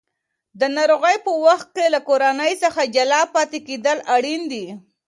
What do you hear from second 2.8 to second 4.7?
جلا پاتې کېدل اړین دي.